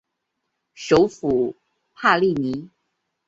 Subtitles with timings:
[0.73, 1.55] 首府
[1.93, 2.71] 帕利尼。